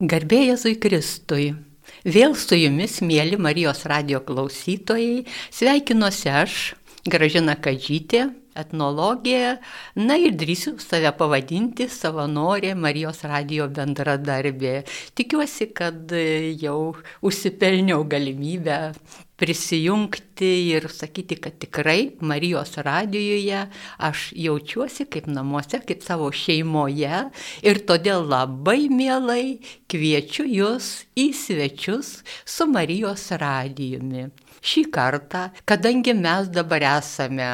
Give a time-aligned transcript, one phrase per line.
[0.00, 1.46] Garbėjai Jėzui Kristui.
[2.08, 6.54] Vėl su jumis, mėly Marijos radio klausytojai, sveikinuosi aš,
[7.04, 9.58] Gražina Kadžytė, etnologė,
[10.00, 14.86] na ir drįsiu save pavadinti savanorė Marijos radio bendradarbė.
[15.20, 16.16] Tikiuosi, kad
[16.64, 16.78] jau
[17.20, 18.80] užsipelniau galimybę
[19.40, 23.66] prisijungti ir sakyti, kad tikrai Marijos radijoje
[23.98, 27.22] aš jaučiuosi kaip namuose, kaip savo šeimoje
[27.64, 29.44] ir todėl labai mielai
[29.90, 34.28] kviečiu jūs į svečius su Marijos radijumi.
[34.60, 37.48] Šį kartą, kadangi mes dabar esame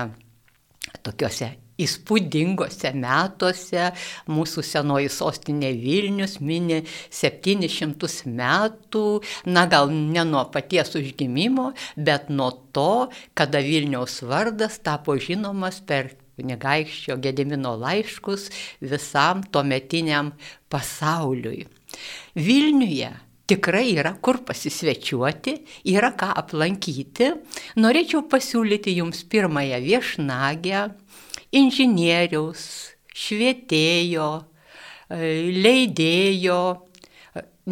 [1.07, 3.91] tokiuose įspūdingose metuose.
[4.33, 9.07] Mūsų senoji sostinė Vilnius mini 700 metų,
[9.49, 16.15] na gal ne nuo paties užgimimo, bet nuo to, kada Vilniaus vardas tapo žinomas per
[16.37, 18.51] kunigaikščio Gedimino laiškus
[18.85, 20.35] visam tuometiniam
[20.73, 21.65] pasauliui.
[22.37, 23.13] Vilniuje
[23.47, 25.55] tikrai yra kur pasisvečiuoti,
[25.95, 27.31] yra ką aplankyti.
[27.79, 30.83] Norėčiau pasiūlyti jums pirmąją viešnagę
[31.57, 32.63] inžinieriaus,
[33.17, 34.29] švietėjo,
[35.67, 36.61] leidėjo,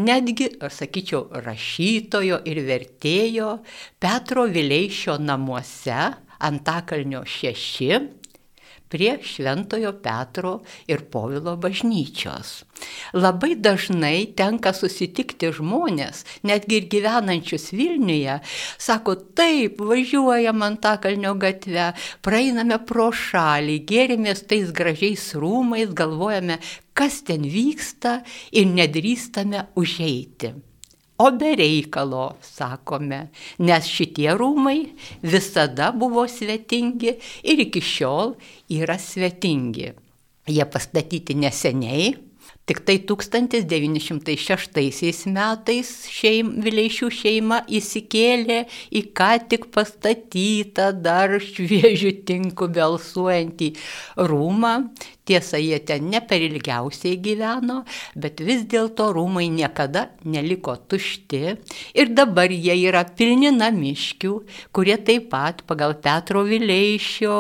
[0.01, 3.51] netgi, sakyčiau, rašytojo ir vertėjo
[4.03, 6.01] Petro Vileišio namuose
[6.45, 7.91] Antakalnio šeši
[8.95, 12.61] prie Šventojo Petro ir Povilo bažnyčios.
[13.15, 18.37] Labai dažnai tenka susitikti žmonės, netgi ir gyvenančius Vilniuje,
[18.79, 21.89] sako, taip, važiuojam Antakalnio gatve,
[22.23, 26.61] praeiname pro šalį, gėrimės tais gražiais rūmais, galvojame,
[26.95, 28.21] kas ten vyksta
[28.55, 30.55] ir nedrįstame užeiti.
[31.17, 33.29] O be reikalo, sakome,
[33.63, 34.81] nes šitie rūmai
[35.23, 37.13] visada buvo svetingi
[37.47, 38.35] ir iki šiol
[38.81, 39.93] yra svetingi.
[40.51, 42.11] Jie pastatyti neseniai,
[42.65, 52.69] Tik tai 1906 metais šeim, Vileišių šeima įsikėlė į ką tik pastatytą dar šviežių tinkų
[52.79, 53.69] belsuojantį
[54.31, 54.73] rūmą.
[55.25, 57.79] Tiesa, jie ten ne per ilgiausiai gyveno,
[58.21, 61.39] bet vis dėlto rūmai niekada neliko tušti.
[61.97, 64.33] Ir dabar jie yra pilni namiškių,
[64.77, 67.37] kurie taip pat pagal Petro Vileišio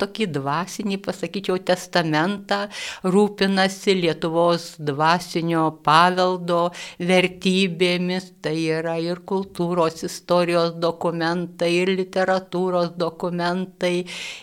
[0.00, 2.62] tokį dvasinį, pasakyčiau, testamentą
[3.04, 6.70] rūpinasi Lietuvos dvasinio paveldo
[7.04, 13.94] vertybėmis, tai yra ir kultūros istorijos dokumentai, ir literatūros dokumentai,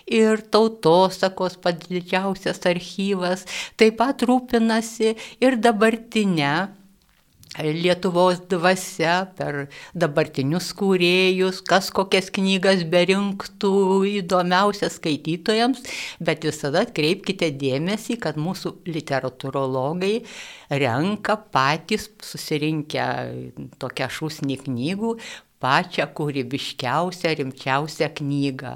[0.06, 2.83] ir tautosakos pats didžiausias archyvas,
[3.80, 6.54] taip pat rūpinasi ir dabartinę
[7.62, 13.74] Lietuvos dvasia per dabartinius kūrėjus, kas kokias knygas berinktų
[14.24, 15.84] įdomiausias skaitytojams,
[16.18, 20.24] bet visada atkreipkite dėmesį, kad mūsų literatūrologai
[20.82, 23.06] renka patys susirinkę
[23.78, 25.14] tokią šūsnį knygų,
[25.64, 28.74] pačią kūrybiškiausią, rimčiausią knygą.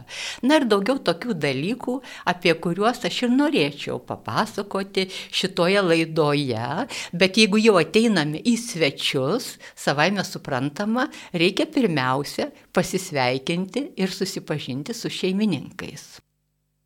[0.48, 1.98] Na ir daugiau tokių dalykų,
[2.32, 6.70] apie kuriuos aš ir norėčiau papasakoti šitoje laidoje,
[7.14, 16.08] bet jeigu jau ateiname į svečius, savaime suprantama, reikia pirmiausia pasisveikinti ir susipažinti su šeimininkais.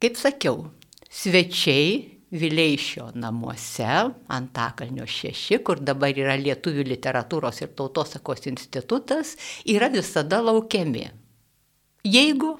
[0.01, 0.65] Kaip sakiau,
[1.11, 3.87] svečiai Vileišio namuose,
[4.31, 9.35] Antakalnio 6, kur dabar yra Lietuvių literatūros ir tautosakos institutas,
[9.67, 11.09] yra visada laukiami.
[12.07, 12.53] Jeigu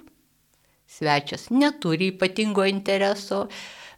[0.92, 3.46] svečias neturi ypatingo intereso,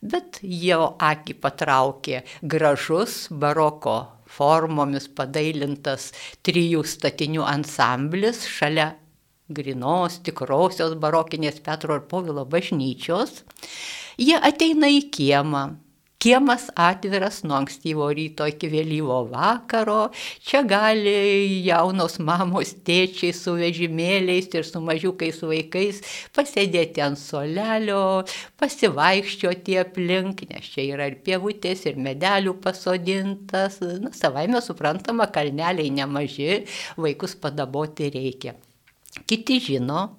[0.02, 3.98] bet jo akį patraukė gražus baroko
[4.30, 6.12] formomis padailintas
[6.46, 8.92] trijų statinių ansamblis šalia
[9.56, 13.44] grinos, tikrosios barokinės Petro ir Povilo bažnyčios,
[14.22, 15.64] Jie ateina į kiemą.
[16.24, 20.14] Kiemas atviras nuo ankstyvo ryto iki vėlyvo vakaro.
[20.46, 21.16] Čia gali
[21.66, 26.00] jaunos mamos tėčiai su vežimėliais ir su mažiukais vaikais
[26.38, 28.24] pasėdėti ant solelio,
[28.62, 33.82] pasivaikščioti aplink, nes čia yra ir pievutės, ir medelių pasodintas.
[33.82, 36.62] Na, savaime suprantama, kalneliai nemaži,
[36.96, 38.56] vaikus padaboti reikia.
[39.30, 40.16] Kiti žino,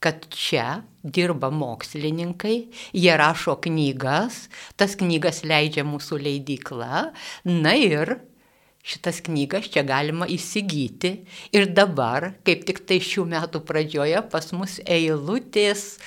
[0.00, 2.56] kad čia dirba mokslininkai,
[2.96, 4.46] jie rašo knygas,
[4.80, 7.10] tas knygas leidžia mūsų leidykla,
[7.44, 8.16] na ir
[8.80, 11.12] šitas knygas čia galima įsigyti.
[11.52, 16.00] Ir dabar, kaip tik tai šių metų pradžioje, pas mus eilutės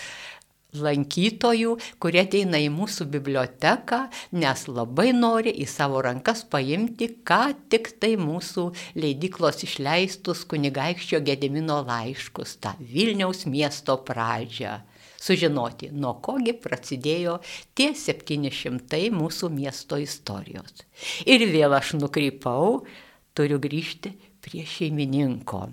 [0.79, 3.99] lankytojų, kurie ateina į mūsų biblioteką,
[4.39, 11.81] nes labai nori į savo rankas paimti, ką tik tai mūsų leidyklos išleistus kunigaikščio Gedimino
[11.87, 14.79] laiškus, tą Vilniaus miesto pradžią.
[15.23, 17.37] Sužinoti, nuo kogi prasidėjo
[17.77, 20.83] tie 700 mūsų miesto istorijos.
[21.23, 22.81] Ir vėl aš nukrypau
[23.37, 24.11] turiu grįžti
[24.43, 25.69] prie šeimininko.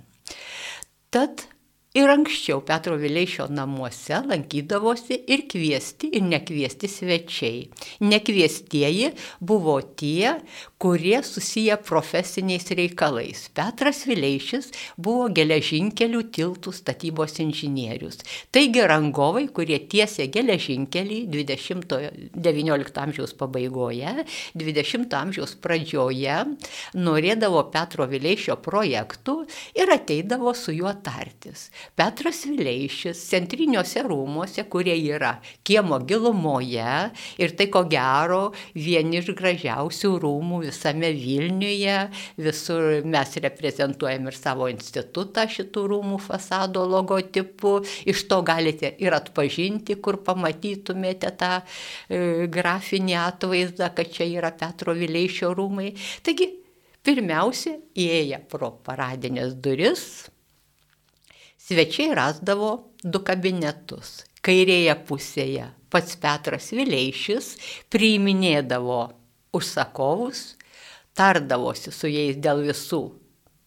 [1.11, 1.49] Tad
[1.91, 7.65] Ir anksčiau Petro Vileišio namuose lankydavosi ir kviesti, ir nekviesti svečiai.
[8.07, 9.09] Nekviestieji
[9.43, 10.37] buvo tie,
[10.79, 13.49] kurie susiję profesiniais reikalais.
[13.59, 14.69] Petras Vileišis
[15.03, 18.21] buvo geležinkelių tiltų statybos inžinierius.
[18.55, 24.15] Taigi rangovai, kurie tiesė geležinkelį 20-19 amžiaus pabaigoje,
[24.55, 26.39] 20 amžiaus pradžioje,
[26.95, 29.41] norėdavo Petro Vileišio projektų
[29.75, 31.67] ir ateidavo su juo tartis.
[31.99, 35.37] Petras Vileišis centriniuose rūmuose, kurie yra
[35.67, 37.11] kiemo gilumoje
[37.41, 38.41] ir tai ko gero
[38.75, 41.97] vieni iš gražiausių rūmų visame Vilniuje,
[42.41, 47.79] visur mes reprezentuojam ir savo institutą šitų rūmų fasado logotipu,
[48.09, 54.95] iš to galite ir atpažinti, kur pamatytumėte tą e, grafinį atvaizdą, kad čia yra Petro
[54.97, 55.93] Vileišio rūmai.
[56.27, 56.51] Taigi,
[57.07, 60.05] pirmiausia, įėję pro paradinės duris,
[61.71, 62.71] svečiai rasdavo
[63.03, 64.25] du kabinetus.
[64.43, 67.55] Kairėje pusėje pats Petras Vileišis
[67.93, 69.01] priiminėdavo
[69.55, 70.55] užsakovus,
[71.19, 73.03] tardavosi su jais dėl visų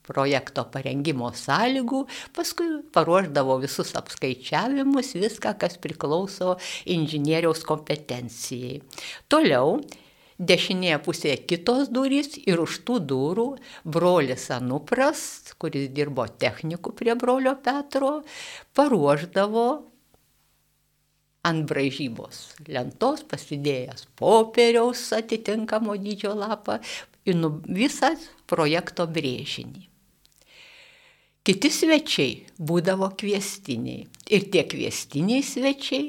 [0.04, 2.04] projekto parengimo sąlygų,
[2.36, 6.58] paskui paruoždavo visus apskaičiavimus, viską, kas priklauso
[6.92, 8.82] inžinieriaus kompetencijai.
[9.32, 9.78] Toliau
[10.40, 13.48] dešinėje pusėje kitos durys ir už tų durų
[13.86, 18.22] brolis Anupras, kuris dirbo techniku prie brolio Petro,
[18.74, 19.68] paruoždavo
[21.44, 26.80] ant bražybos lentos pasidėjęs popieriaus atitinkamo dydžio lapą
[27.28, 28.14] ir nu, visą
[28.48, 29.90] projekto brėžinį.
[31.44, 36.06] Kiti svečiai būdavo kviestiniai ir tie kviestiniai svečiai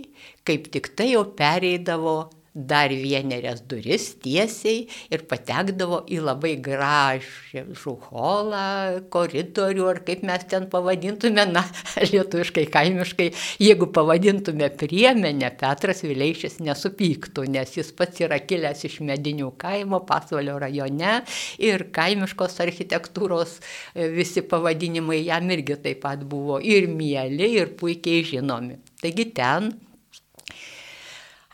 [0.46, 2.14] kaip tik tai jau pereidavo
[2.54, 8.66] dar vienerias duris tiesiai ir patekdavo į labai gražų holą,
[9.10, 11.64] koridorių, ar kaip mes ten pavadintume, na,
[12.12, 13.28] lietuviškai, kaimiškai,
[13.62, 20.54] jeigu pavadintume priemenę, Petras Vileišis nesupyktų, nes jis pats yra kilęs iš medinių kaimo, pasvalio
[20.62, 21.16] rajone
[21.58, 28.22] ir kaimiškos architektūros e, visi pavadinimai jam irgi taip pat buvo ir mėly, ir puikiai
[28.30, 28.78] žinomi.
[29.02, 29.72] Taigi ten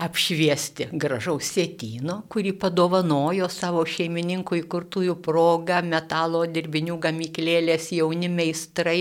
[0.01, 9.01] apšviesti gražaus sėtyno, kurį padovanojo savo šeimininkų įkurtųjų progą metalo dirbinių gamyklėlės jauni meistrai.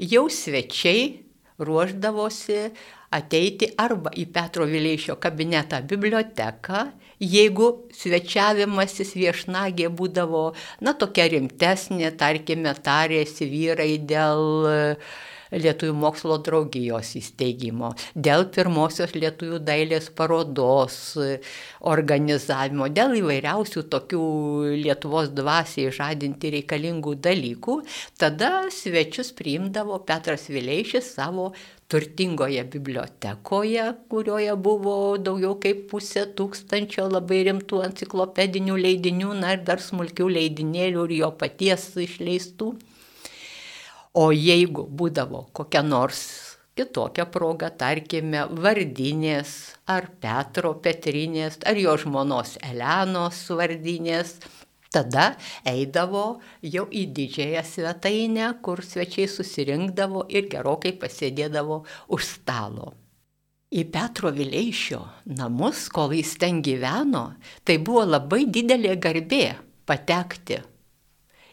[0.00, 1.20] Jau svečiai
[1.60, 2.70] ruoždavosi
[3.12, 6.84] ateiti arba į Petro Vileišio kabinetą biblioteką,
[7.20, 10.44] jeigu svečiavimasis viešnagė būdavo,
[10.80, 14.96] na, tokia rimtesnė, tarkime, tarėsi vyrai dėl
[15.50, 20.98] Lietuvių mokslo draugijos įsteigimo, dėl pirmosios Lietuvių dailės parodos
[21.92, 24.22] organizavimo, dėl įvairiausių tokių
[24.84, 27.80] Lietuvos dvasiai žadinti reikalingų dalykų,
[28.20, 31.50] tada svečius priimdavo Petras Vileišis savo
[31.90, 39.82] turtingoje bibliotekoje, kurioje buvo daugiau kaip pusė tūkstančio labai rimtų enciklopedinių leidinių, na ir dar
[39.82, 42.70] smulkių leidinėlių ir jo paties išleistų.
[44.18, 46.22] O jeigu būdavo kokia nors
[46.74, 54.38] kitokia proga, tarkime, vardinės ar Petro Petrinės, ar jo žmonos Elenos vardinės,
[54.90, 55.34] tada
[55.68, 61.84] eidavo jau į didžiąją svetainę, kur svečiai susirinkdavo ir gerokai pasėdėdavo
[62.16, 62.94] už stalo.
[63.70, 65.04] Į Petro Vileišio
[65.38, 69.44] namus, kol jis ten gyveno, tai buvo labai didelė garbė
[69.86, 70.58] patekti.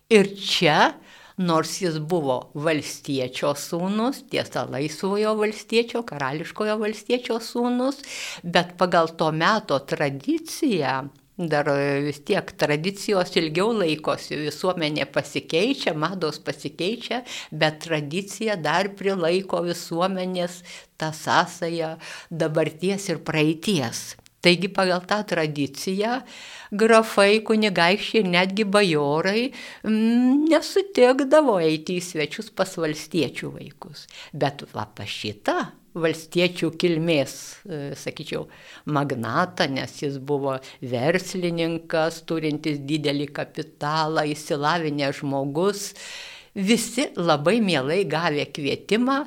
[0.09, 0.95] Ir čia
[1.37, 8.01] nors jis buvo valstiečio sūnus, tiesa laisvojo valstiečio, karališkojo valstiečio sūnus,
[8.43, 10.97] bet pagal to meto tradiciją
[11.37, 11.69] dar
[12.01, 20.63] vis tiek tradicijos ilgiau laikosi, visuomenė pasikeičia, mados pasikeičia, bet tradicija dar prilaiko visuomenės
[20.97, 21.97] tą sąsąją
[22.31, 24.07] dabarties ir praeities.
[24.45, 26.19] Taigi pagal tą tradiciją
[26.77, 34.05] grafai, kunigaikščiai ir netgi bajorai mm, nesutikdavo eiti į svečius pas valstiečių vaikus.
[34.33, 35.57] Bet va pas šitą
[35.97, 37.33] valstiečių kilmės,
[37.65, 38.45] e, sakyčiau,
[38.85, 45.87] magnatą, nes jis buvo verslininkas, turintis didelį kapitalą, įsilavinęs žmogus,
[46.57, 49.23] visi labai mielai gavę kvietimą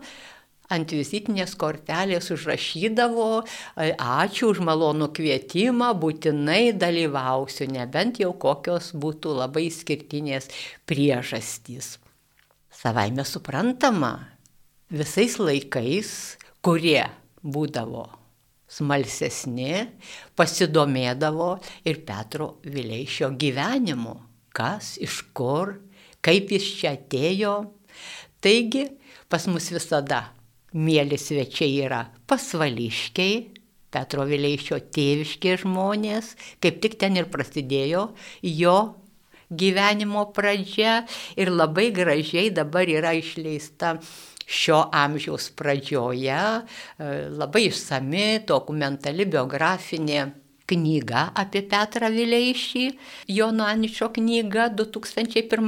[0.72, 3.28] ant vizitinės kortelės užrašydavo,
[3.76, 10.48] ačiū už malonų kvietimą, būtinai dalyvausiu, nebent jau kokios būtų labai skirtinės
[10.88, 11.98] priežastys.
[12.70, 14.14] Savaime suprantama,
[14.88, 16.14] visais laikais,
[16.64, 17.04] kurie
[17.42, 18.06] būdavo
[18.70, 19.90] smalsesni,
[20.38, 21.52] pasidomėdavo
[21.90, 24.20] ir Petro Vileišio gyvenimu
[24.54, 25.76] kas, iš kur,
[26.24, 27.54] kaip jis čia atėjo.
[28.42, 28.86] Taigi
[29.30, 30.30] pas mus visada
[30.74, 33.40] mėly svečiai yra pasvališkiai,
[33.90, 38.04] Petro Vileišio tėviški žmonės, kaip tik ten ir prasidėjo
[38.46, 38.76] jo
[39.50, 41.00] gyvenimo pradžia
[41.34, 43.96] ir labai gražiai dabar yra išleista
[44.50, 46.38] šio amžiaus pradžioje
[47.34, 50.28] labai išsami dokumentali biografinė
[50.70, 52.84] knyga apie Petrą Vileišį,
[53.34, 55.66] Jono Aničio knyga 2001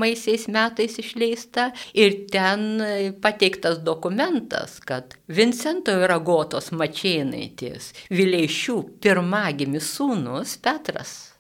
[0.53, 1.71] metais išleista.
[1.95, 2.83] Ir ten
[3.25, 11.32] pateiktas dokumentas, kad Vincento ir Agotos Mačėnaitės Vileišių pirmagimis sūnus Petras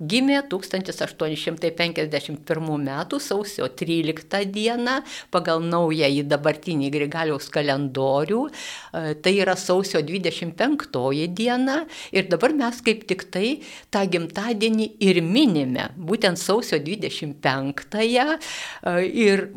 [0.00, 2.40] Gimė 1851
[2.72, 2.88] m.
[3.20, 4.72] sausio 13 d.
[5.30, 8.50] pagal naująjį dabartinį Grigaliaus kalendorių, e,
[9.20, 13.60] tai yra sausio 25 diena ir dabar mes kaip tik tai
[13.92, 18.40] tą gimtadienį ir minime, būtent sausio 25-ąją e,
[19.04, 19.50] ir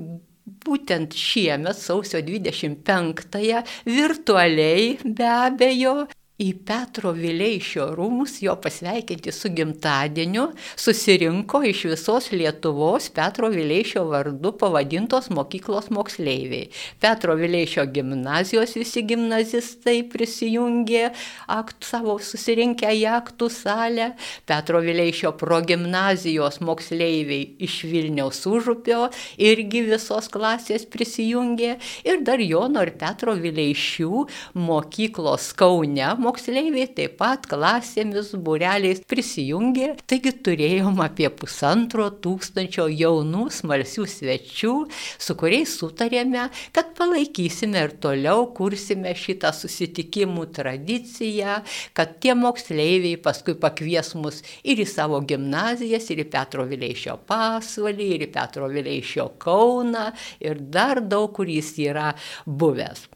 [0.44, 6.08] būtent šiemet, sausio 25-ąją, virtualiai be abejo,
[6.42, 10.48] į Petro Vileišio rūmus jo pasveikinti su gimtadieniu
[10.82, 16.72] susirinko iš visos Lietuvos Petro Vileišio vardu pavadintos mokyklos moksleiviai.
[17.00, 21.12] Petro Vileišio gimnazijos visi gimnazistai prisijungė
[21.54, 24.10] aktų, savo susirinkę į aktų salę,
[24.50, 29.04] Petro Vileišio progimnazijos moksleiviai iš Vilniaus užupio
[29.38, 31.78] irgi visos klasės prisijungė
[32.10, 34.26] ir dar Jono ir Petro Vileišių
[34.58, 44.06] mokyklos Kaune moksleiviai taip pat klasėmis, bureliais prisijungė, taigi turėjom apie pusantro tūkstančio jaunų smalsių
[44.10, 44.74] svečių,
[45.22, 51.60] su kuriais sutarėme, kad palaikysime ir toliau kursime šitą susitikimų tradiciją,
[51.98, 58.10] kad tie moksleiviai paskui pakvies mus ir į savo gimnazijas, ir į Petro Vileišio pasvalį,
[58.18, 60.10] ir į Petro Vileišio Kauną,
[60.44, 62.14] ir dar daug kur jis yra
[62.46, 63.08] buvęs.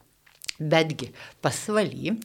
[0.57, 1.11] Betgi
[1.41, 2.15] pasvaly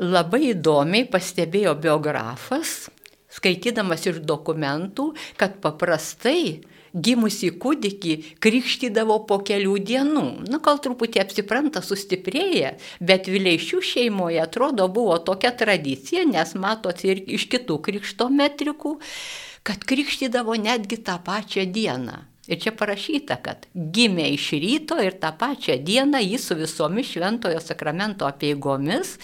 [0.00, 2.88] labai įdomiai pastebėjo biografas,
[3.32, 6.60] skaitydamas iš dokumentų, kad paprastai
[6.94, 10.26] gimusi kūdikį krikštydavo po kelių dienų.
[10.48, 17.22] Na, gal truputį apsipranta, sustiprėja, bet Vileišių šeimoje atrodo buvo tokia tradicija, nes matot ir
[17.26, 18.96] iš kitų krikšto metrikų,
[19.66, 22.24] kad krikštydavo netgi tą pačią dieną.
[22.48, 27.60] Ir čia parašyta, kad gimė iš ryto ir tą pačią dieną jį su visomis šventojo
[27.60, 29.18] sakramento apieigomis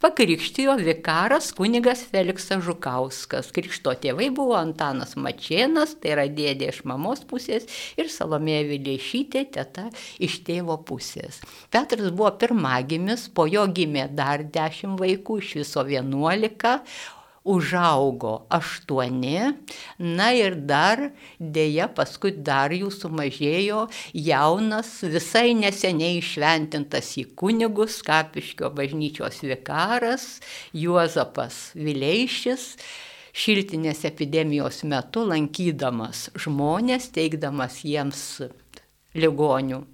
[0.00, 3.52] pakrikštijo vikaras kunigas Feliksas Žukauskas.
[3.52, 7.68] Krikšto tėvai buvo Antanas Mačienas, tai yra dėdė iš mamos pusės,
[8.00, 11.42] ir Salomėja Vilėšytė, teta iš tėvo pusės.
[11.68, 16.78] Petras buvo pirmagimis, po jo gimė dar dešimt vaikų, iš viso vienuolika,
[17.44, 19.52] užaugo aštuoni,
[19.98, 21.06] na ir dar
[21.40, 30.26] dėja paskui dar jų sumažėjo jaunas, visai neseniai išventintas į kunigus, Kapiškio bažnyčios vikaras
[30.76, 32.74] Juozapas Vileišis.
[33.30, 38.24] Šiltinės epidemijos metu lankydamas žmonės, teikdamas jiems
[39.14, 39.84] ligonių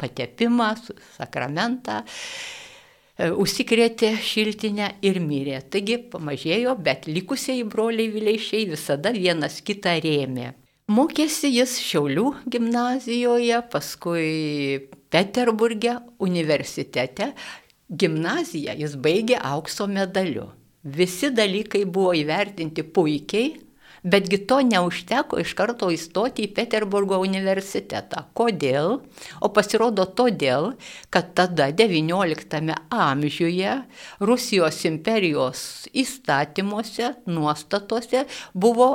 [0.00, 0.70] patepimą,
[1.18, 2.00] sakramentą,
[3.16, 5.62] užsikrėtė šiltinę ir mirė.
[5.70, 10.52] Taigi pamažėjo, bet likusieji broliai Vileišiai visada vienas kitą rėmė.
[10.86, 17.32] Mokėsi jis Šiaulių gimnazijoje, paskui Peterburgė universitete.
[17.90, 20.50] Gimnaziją jis baigė aukso medaliu.
[20.86, 23.56] Visi dalykai buvo įvertinti puikiai,
[24.06, 28.22] Betgi to neužteko iš karto įstoti į Peterburgo universitetą.
[28.38, 29.00] Kodėl?
[29.42, 30.76] O pasirodo todėl,
[31.10, 33.72] kad tada XIX amžiuje
[34.22, 35.60] Rusijos imperijos
[35.90, 38.90] įstatymuose, nuostatose buvo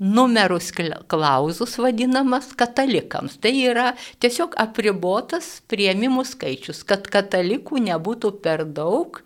[0.00, 0.72] numerus
[1.06, 3.36] klauzus vadinamas katalikams.
[3.40, 3.90] Tai yra
[4.22, 9.20] tiesiog apribotas prieimimų skaičius, kad katalikų nebūtų per daug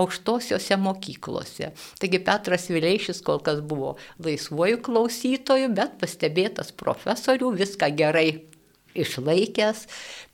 [0.00, 1.70] aukštosiuose mokyklose.
[2.00, 8.28] Taigi Petras Vileišis kol kas buvo laisvuoju klausytoju, bet pastebėtas profesorių, viską gerai
[8.96, 9.84] išlaikęs,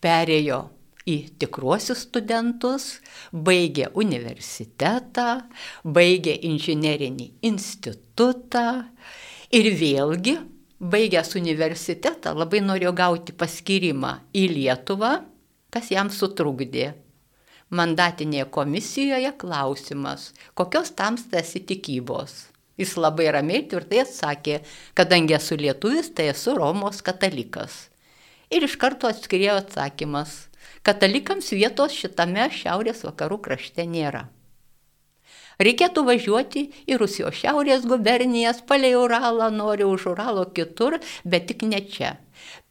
[0.04, 0.68] perėjo
[1.10, 3.00] į tikruosius studentus,
[3.32, 5.48] baigė universitetą,
[5.82, 8.66] baigė inžinerinį institutą
[9.50, 10.36] Ir vėlgi,
[10.78, 15.10] baigęs universitetą, labai norėjo gauti paskirimą į Lietuvą,
[15.74, 16.92] kas jam sutrukdė.
[17.74, 22.36] Mandatinėje komisijoje klausimas, kokios tamstas įtikybos.
[22.78, 24.60] Jis labai ramiai tvirtai atsakė,
[24.94, 27.88] kadangi esu lietuvis, tai esu Romos katalikas.
[28.54, 30.44] Ir iš karto atskirėjo atsakymas,
[30.86, 34.28] katalikams vietos šitame šiaurės vakarų krašte nėra.
[35.60, 41.82] Reikėtų važiuoti į Rusijos šiaurės gubernijas, palei Uralą, nori už Uralo kitur, bet tik ne
[41.84, 42.14] čia.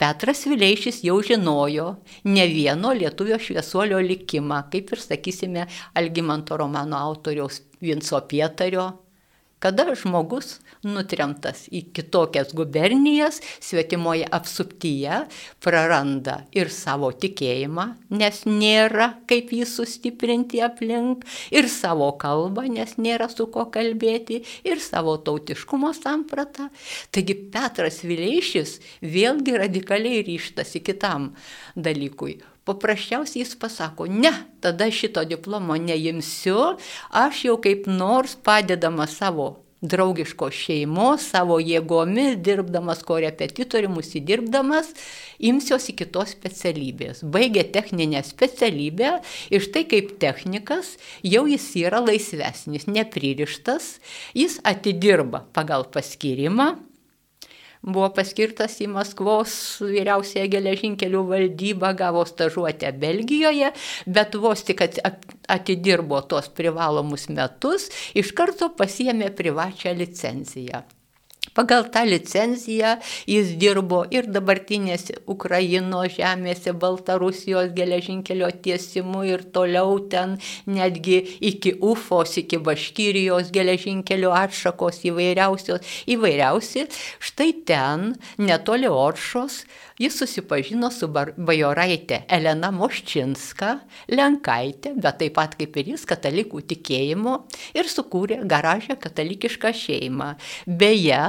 [0.01, 1.89] Petras Vileišis jau žinojo
[2.25, 5.67] ne vieno lietuvio šviesuolio likimą, kaip ir sakysime
[6.01, 8.87] Algymanto romano autoriaus Vinco Pietario
[9.63, 15.23] kada žmogus nutremtas į kitokias gubernijas, svetimoje apsuptyje,
[15.63, 23.29] praranda ir savo tikėjimą, nes nėra kaip jį sustiprinti aplink, ir savo kalbą, nes nėra
[23.31, 26.69] su ko kalbėti, ir savo tautiškumo sampratą.
[27.11, 31.33] Taigi Petras Vileišis vėlgi radikaliai ryštasi kitam
[31.75, 32.39] dalykui
[32.69, 34.33] paprasčiausiai jis pasako, ne,
[34.63, 36.75] tada šito diplomo neimsiu,
[37.09, 44.91] aš jau kaip nors padedama savo draugiškos šeimos, savo jėgomis, dirbdamas korepetitorium, įsidirbdamas,
[45.39, 47.23] imsiuosi kitos specialybės.
[47.23, 49.13] Baigė techninę specialybę
[49.53, 53.95] ir štai kaip technikas jau jis yra laisvesnis, nepririštas,
[54.35, 56.73] jis atidirba pagal paskirimą
[57.81, 63.71] buvo paskirtas į Maskvos vyriausiąją geležinkelių valdybą, gavo stažuotę Belgijoje,
[64.07, 64.83] bet vos tik
[65.47, 70.83] atidirbo tos privalomus metus, iš karto pasiemė privačią licenciją.
[71.59, 72.93] Pagal tą licenciją
[73.27, 80.37] jis dirbo ir dabartinėse Ukrainos žemėse, Baltarusijos geležinkelio tiesimu ir toliau ten
[80.71, 81.17] netgi
[81.49, 85.83] iki Ufos, iki Baškyrijos geležinkelio atšakos įvairiausios,
[86.15, 86.87] įvairiausi.
[87.27, 89.65] Štai ten, netoli Oršos,
[89.99, 93.75] jis susipažino su bajoraitė Elena Moščinska,
[94.15, 97.35] Lenkaitė, bet taip pat kaip ir jis katalikų tikėjimo
[97.77, 100.35] ir sukūrė garažę katalikišką šeimą.
[100.65, 101.23] Beje,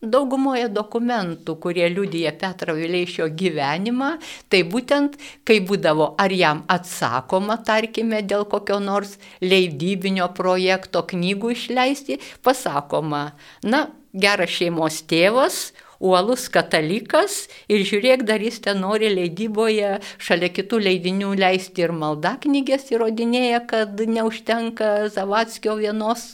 [0.00, 4.14] Daugumoje dokumentų, kurie liudyja Petro Vileišio gyvenimą,
[4.48, 12.16] tai būtent, kai būdavo ar jam atsakoma, tarkime, dėl kokio nors leidybinio projekto knygų išleisti,
[12.40, 13.82] pasakoma, na,
[14.16, 15.60] geras šeimos tėvas,
[16.00, 22.88] uolus katalikas ir žiūrėk, dar jis ten nori leidyboje šalia kitų leidinių leisti ir maldaknygės
[22.94, 26.32] įrodinėja, kad neužtenka Zavatskio vienos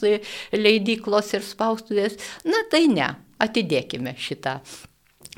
[0.55, 2.17] leidyklos ir spaustuvės.
[2.47, 4.61] Na tai ne, atidėkime šitą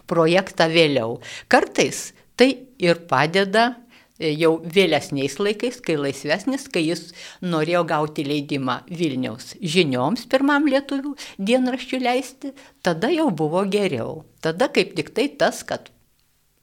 [0.09, 1.19] projektą vėliau.
[1.51, 3.73] Kartais tai ir padeda
[4.19, 7.10] jau vėlesniais laikais, kai laisvesnis, kai jis
[7.41, 12.53] norėjo gauti leidimą Vilniaus žinioms pirmam lietuvių dienraščių leisti,
[12.84, 14.23] tada jau buvo geriau.
[14.43, 15.91] Tada kaip tik tai tas, kad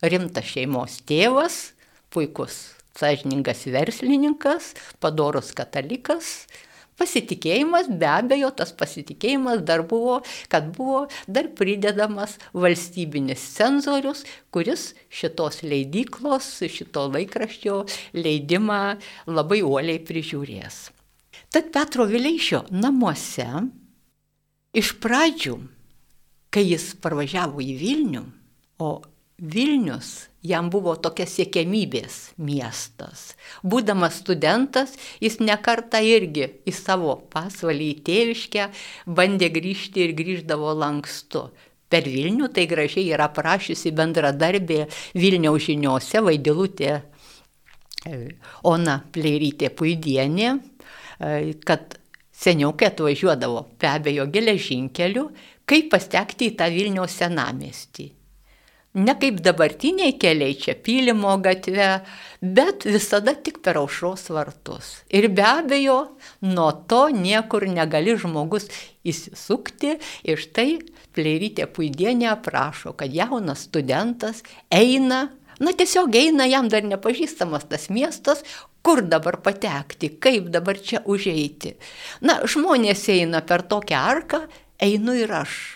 [0.05, 1.73] rimtas šeimos tėvas,
[2.13, 6.47] puikus sąžiningas verslininkas, padorus katalikas,
[6.97, 15.61] Pasitikėjimas, be abejo, tas pasitikėjimas dar buvo, kad buvo dar pridedamas valstybinis cenzorius, kuris šitos
[15.67, 17.83] leidyklos, šito laikraščio
[18.17, 18.81] leidimą
[19.29, 20.87] labai uoliai prižiūrės.
[21.53, 23.49] Tad Petro Vileišio namuose
[24.77, 25.59] iš pradžių,
[26.49, 28.25] kai jis parvažiavo į Vilnių,
[28.81, 28.91] o
[29.37, 33.35] Vilnius jam buvo tokia siekiamybės miestas.
[33.61, 38.71] Būdamas studentas, jis nekarta irgi į savo pasvalį į tėviškę
[39.19, 41.51] bandė grįžti ir grįždavo lankstu.
[41.93, 48.17] Per Vilnių tai gražiai yra prašysi bendradarbė Vilniaus žiniuose vaidilutė e,
[48.65, 52.01] Ona Pleirytė Puidienė, e, kad
[52.33, 55.29] seniau, kai atvažiuodavo be abejo geležinkeliu,
[55.69, 58.16] kaip pastekti į tą Vilniaus senamestį
[58.97, 61.89] ne kaip dabartiniai keliai čia Pylimo gatve,
[62.41, 64.93] bet visada tik per aušros vartus.
[65.13, 65.99] Ir be abejo,
[66.41, 68.71] nuo to niekur negali žmogus
[69.05, 70.71] įsisukti ir štai
[71.17, 75.31] Pleirytė Puidienė aprašo, kad jaunas studentas eina,
[75.61, 78.45] na tiesiog eina jam dar nepažįstamas tas miestas,
[78.85, 81.75] kur dabar patekti, kaip dabar čia užeiti.
[82.21, 84.45] Na, žmonės eina per tokią arką,
[84.79, 85.76] einu ir aš.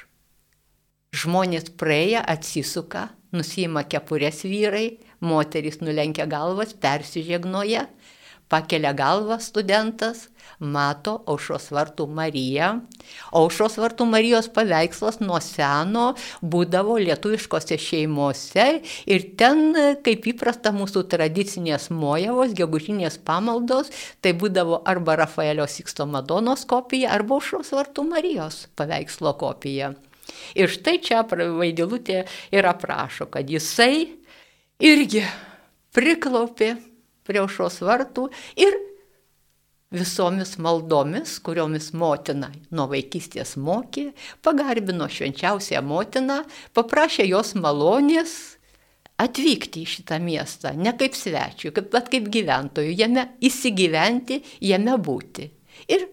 [1.10, 7.88] Žmonės praėję atsisuka, nusima kepurės vyrai, moterys nulenkia galvas, persižegnoja,
[8.50, 10.28] pakelia galvą studentas,
[10.62, 12.68] mato aušos vartų Mariją.
[13.40, 18.66] Aušos vartų Marijos paveikslas nuo seno būdavo lietuviškose šeimose
[19.10, 19.74] ir ten,
[20.06, 23.90] kaip įprasta mūsų tradicinės mojavos, gegužinės pamaldos,
[24.22, 29.90] tai būdavo arba Rafaelio Siksto Madonos kopija, arba aušos vartų Marijos paveikslo kopija.
[30.58, 34.06] Ir štai čia vaidilutė ir aprašo, kad jisai
[34.80, 35.24] irgi
[35.94, 36.74] priklaupė
[37.26, 38.76] prie aušos vartų ir
[39.90, 44.10] visomis maldomis, kuriomis motina nuo vaikystės mokė,
[44.42, 48.36] pagarbino švenčiausią motiną, paprašė jos malonės
[49.20, 55.50] atvykti į šitą miestą, ne kaip svečiui, bet kaip gyventojui, jame įsigyventi, jame būti.
[55.90, 56.06] Ir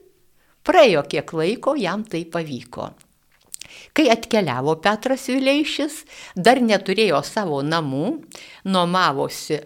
[0.67, 2.89] Praėjo kiek laiko, jam tai pavyko.
[3.93, 6.03] Kai atkeliavo Petras Vileišis,
[6.36, 8.19] dar neturėjo savo namų,
[8.67, 9.62] nuomavosi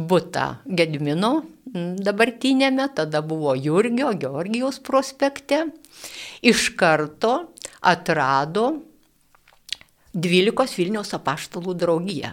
[0.00, 1.32] būtą Gedmino
[1.74, 5.66] dabartinėme, tada buvo Jurgio, Georgijos prospekte,
[6.42, 8.72] iš karto atrado
[10.14, 12.32] 12 Vilniaus apaštalų draugiją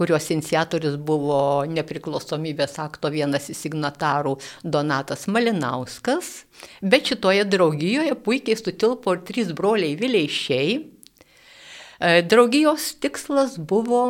[0.00, 6.44] kurios iniciatorius buvo nepriklausomybės akto vienas iš signatarų Donatas Malinauskas,
[6.80, 10.78] bet šitoje draugijoje puikiai sutilpo ir trys broliai Vileišiai.
[10.80, 14.04] E, draugijos tikslas buvo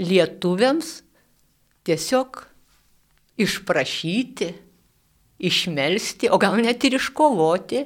[0.00, 1.02] lietuviams
[1.86, 2.42] tiesiog
[3.42, 4.48] išprašyti,
[5.42, 7.84] išmelsti, o gal net ir iškovoti,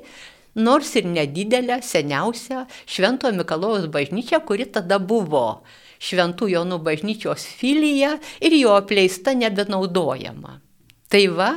[0.60, 5.62] nors ir nedidelę, seniausią Šventojo Mikalojaus bažnyčią, kuri tada buvo
[6.02, 10.60] Šventų Jonų bažnyčios filija ir jo apleista nebenaudojama.
[11.06, 11.50] Tai va,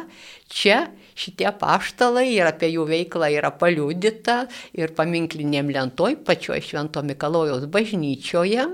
[0.49, 0.83] čia
[1.19, 4.43] šitie paštalai ir apie jų veiklą yra paliudyta
[4.77, 8.67] ir paminklinėm lentoj pačioje Švento Mikalojaus bažnyčioje.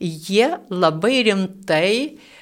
[0.00, 1.94] Jie labai rimtai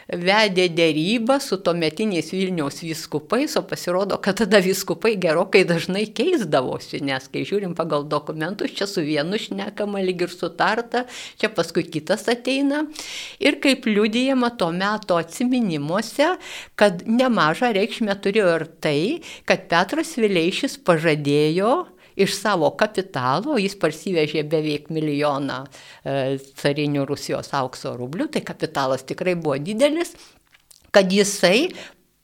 [0.09, 7.29] vedė dėrybą su tuometiniais Vilniaus vyskupais, o pasirodo, kad tada vyskupai gerokai dažnai keisdavosi, nes
[7.29, 11.05] kai žiūrim pagal dokumentus, čia su vienu šnekama lyg ir sutarta,
[11.37, 12.87] čia paskui kitas ateina.
[13.43, 16.33] Ir kaip liūdėjama to meto atminimuose,
[16.79, 19.01] kad nemažą reikšmę turėjo ir tai,
[19.45, 21.75] kad Petras Vileišis pažadėjo
[22.19, 29.37] iš savo kapitalo, jis parsivežė beveik milijoną e, carinių Rusijos aukso rublių, tai kapitalas tikrai
[29.39, 30.15] buvo didelis,
[30.95, 31.71] kad jisai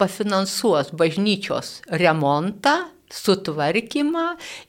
[0.01, 4.25] pafinansuos bažnyčios remontą, sutvarkymą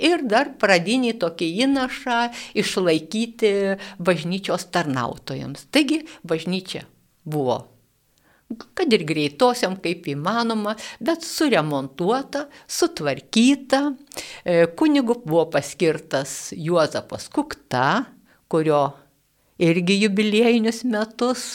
[0.06, 2.20] ir dar pradinį tokį įnašą
[2.62, 3.54] išlaikyti
[3.98, 5.66] bažnyčios tarnautojams.
[5.74, 6.86] Taigi bažnyčia
[7.26, 7.64] buvo
[8.78, 13.82] kad ir greitosiam kaip įmanoma, bet suremontuota, sutvarkyta.
[14.46, 18.06] E, kunigu buvo paskirtas Juozapas Kukta,
[18.52, 18.84] kurio
[19.62, 21.46] irgi jubiliejinius metus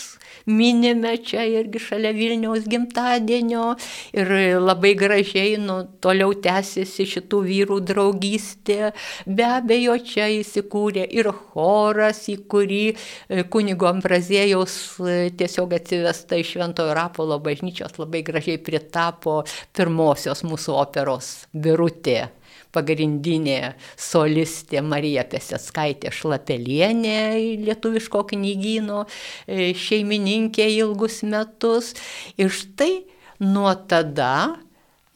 [0.46, 3.74] minime čia irgi šalia Vilniaus gimtadienio
[4.12, 8.92] ir labai gražiai nu, toliau tęsiasi šitų vyrų draugystė.
[9.26, 16.56] Be abejo, čia įsikūrė ir choras, į kurį e, kunigo Ambrazėjaus e, tiesiog atsivesta iš
[16.56, 19.40] Šventojo Rapolo bažnyčios labai gražiai pritapo
[19.76, 22.30] pirmosios mūsų operos Birutė
[22.74, 27.18] pagrindinė solistė Marija Peseckaitė Šlapelienė,
[27.66, 31.94] lietuviško knygyno e, šeimininkė ilgus metus.
[32.40, 32.92] Ir štai
[33.40, 34.34] nuo tada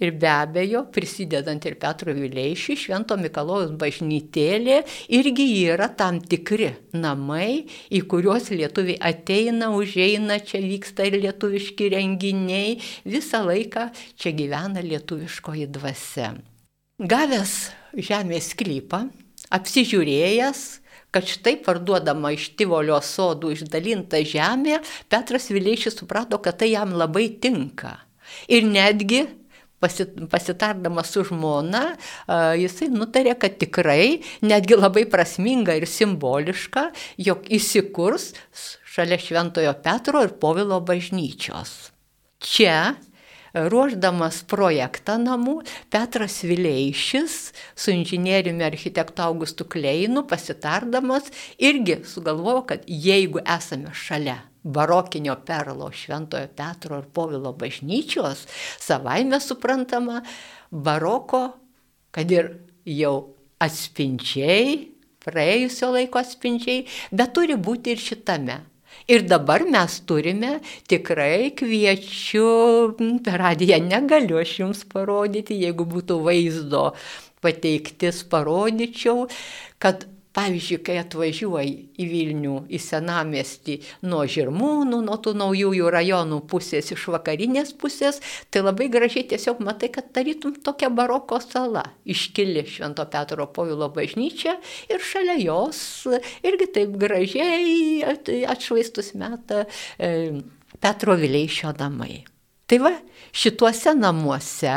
[0.03, 4.81] Ir be abejo, prisidedant ir Petro Vileišiui, Švento Mikalojus bažnytėlė
[5.15, 12.75] irgi yra tam tikri namai, į kuriuos lietuviai ateina, užeina, čia vyksta ir lietuviški renginiai,
[13.07, 13.87] visą laiką
[14.19, 16.35] čia gyvena lietuviškoji dvasia.
[17.05, 17.51] Gavęs
[18.01, 19.03] žemės sklypą,
[19.53, 20.61] apsižiūrėjęs,
[21.13, 24.79] kad štai parduodama iš Tivolio sodų išdalinta žemė,
[25.13, 27.99] Petras Vileišis suprato, kad tai jam labai tinka.
[28.49, 29.27] Ir netgi
[30.33, 31.83] pasitardamas su žmona,
[32.57, 36.87] jisai nutarė, kad tikrai netgi labai prasminga ir simboliška,
[37.21, 38.31] jog įsikurs
[38.95, 41.93] šalia Šventojo Petro ir Povilo bažnyčios.
[42.41, 42.95] Čia
[43.55, 45.61] ruoždamas projektą namų,
[45.93, 47.37] Petras Vileišis
[47.77, 56.49] su inžinieriumi architektu Augustu Kleinu pasitardamas irgi sugalvojo, kad jeigu esame šalia barokinio perlo Šventojo
[56.57, 58.47] Petro ir Povilo bažnyčios,
[58.81, 60.23] savaime suprantama,
[60.71, 61.51] baroko,
[62.11, 62.55] kad ir
[62.89, 64.91] jau atspindžiai,
[65.25, 68.63] praėjusio laiko atspindžiai, bet turi būti ir šitame
[69.07, 72.47] Ir dabar mes turime, tikrai kviečiu,
[73.25, 76.87] per radiją negaliu aš jums parodyti, jeigu būtų vaizdo
[77.45, 79.27] pateiktis, parodyčiau,
[79.77, 83.77] kad Pavyzdžiui, kai atvažiuoji į Vilnių, į senamestį
[84.11, 88.19] nuo Žirmūnų, nuo tų naujųjų rajonų pusės, iš vakarinės pusės,
[88.51, 94.57] tai labai gražiai tiesiog matai, kad tarytum tokia baroko sala, iškili Švento Petro Povilo bažnyčia
[94.91, 95.81] ir šalia jos
[96.43, 98.03] irgi taip gražiai
[98.51, 99.63] atšvaistus metą
[99.99, 100.43] e,
[100.83, 102.25] Petro Vileišio namai.
[102.67, 102.95] Tai va,
[103.37, 104.75] šituose namuose,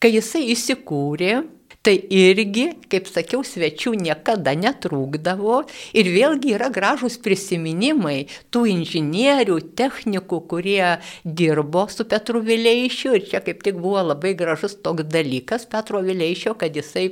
[0.00, 1.42] kai jisai įsikūrė,
[1.88, 5.54] Tai irgi, kaip sakiau, svečių niekada netrūkdavo
[5.96, 10.82] ir vėlgi yra gražūs prisiminimai tų inžinierių, technikų, kurie
[11.24, 16.52] dirbo su Petru Vileišiu ir čia kaip tik buvo labai gražus toks dalykas Petro Vileišio,
[16.60, 17.06] kad jisai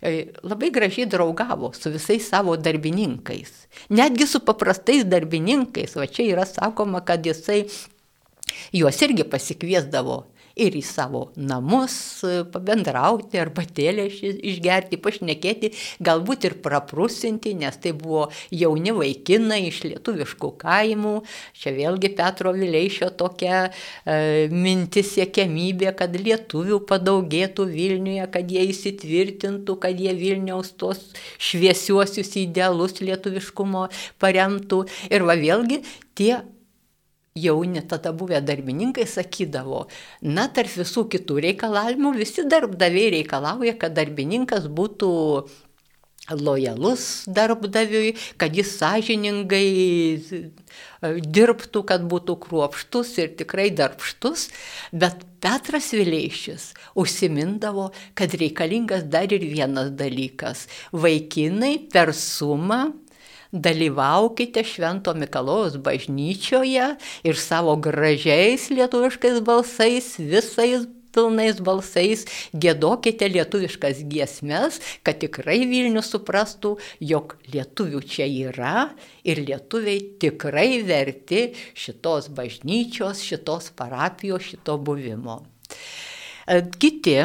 [0.00, 3.52] e, labai gražiai draugavo su visais savo darbininkais.
[3.92, 5.92] Netgi su paprastais darbininkais.
[6.00, 7.66] Va čia yra sakoma, kad jisai
[8.72, 10.22] juos irgi pasikviesdavo
[10.56, 11.94] ir į savo namus,
[12.52, 15.70] pabendrauti, arbatėlę išgerti, pašnekėti,
[16.04, 21.14] galbūt ir praprusinti, nes tai buvo jauni vaikinai iš lietuviškų kaimų.
[21.60, 29.76] Čia vėlgi Petro Vileišio tokia e, mintis siekiamybė, kad lietuvių padaugėtų Vilniuje, kad jie įsitvirtintų,
[29.82, 31.04] kad jie Vilniaus tos
[31.36, 33.88] šviesiuosius idealus lietuviškumo
[34.22, 34.86] paremtų.
[35.12, 35.82] Ir va vėlgi
[36.16, 36.40] tie
[37.36, 39.84] jauni tada buvę darbininkai sakydavo,
[40.24, 45.12] na, tarp visų kitų reikalavimų visi darbdaviai reikalauja, kad darbininkas būtų
[46.34, 49.68] lojalus darbdaviui, kad jis sąžiningai
[50.18, 50.40] e,
[51.22, 54.48] dirbtų, kad būtų kruopštus ir tikrai darbštus,
[54.92, 60.66] bet Petras Vileišis užsimindavo, kad reikalingas dar ir vienas dalykas-
[61.04, 62.96] vaikinai per sumą
[63.52, 66.90] dalyvaukite Švento Mikalojaus bažnyčioje
[67.26, 76.76] ir savo gražiais lietuviškais balsais, visais pilnais balsais gėdokite lietuviškas giesmes, kad tikrai Vilnius suprastų,
[77.00, 78.90] jog lietuvių čia yra
[79.26, 85.40] ir lietuviai tikrai verti šitos bažnyčios, šitos parapijos, šito buvimo.
[86.46, 87.16] E, kiti,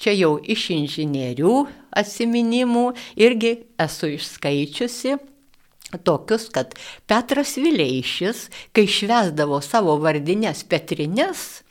[0.00, 1.54] čia jau iš inžinierių
[2.00, 2.88] atsiminimų,
[3.20, 5.18] irgi esu išskaičiusi,
[6.02, 6.74] tokius, kad
[7.06, 11.64] Petras Vileišis, kai švesdavo savo vardinės Petrines,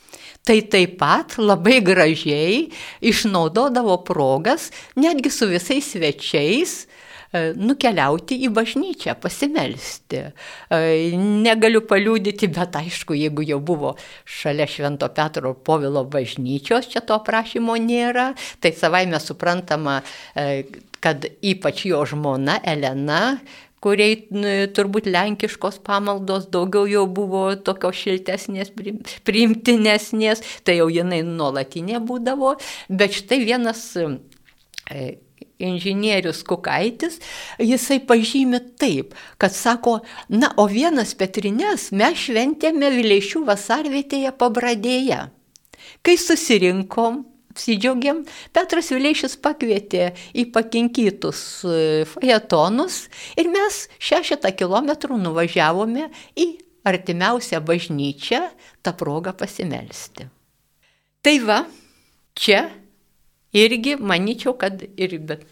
[0.44, 2.68] tai taip pat labai gražiai
[3.04, 10.26] išnaudodavo progas, netgi su visais svečiais, e, nukeliauti į bažnyčią, pasimelsti.
[10.68, 10.82] E,
[11.16, 17.80] negaliu paliūdyti, bet aišku, jeigu jau buvo šalia Švento Petro Povilo bažnyčios, čia to prašymo
[17.80, 20.02] nėra, tai savaime suprantama,
[20.36, 20.66] e,
[21.04, 23.38] kad ypač jo žmona Elena
[23.84, 28.72] kuriai turbūt lenkiškos pamaldos daugiau jau buvo tokios šiltesnės,
[29.28, 32.56] priimtinesnės, tai jau jinai nuolatinė būdavo,
[32.90, 34.08] bet štai vienas e,
[35.64, 37.20] inžinierius Kukaitis,
[37.60, 45.22] jisai pažymi taip, kad sako, na, o vienas Petrines mes šventėme Vileišių vasarvietėje pabradėje.
[46.04, 53.06] Kai susirinkom, apsidžiaugiam, Petras Vileišis pakvietė į pakinkytus e, fajetonus
[53.40, 56.50] ir mes šešetą kilometrų nuvažiavome į
[56.84, 58.42] artimiausią bažnyčią
[58.84, 60.28] tą progą pasimelsti.
[61.24, 61.62] Tai va,
[62.36, 62.66] čia
[63.56, 65.46] irgi manyčiau, kad ir bet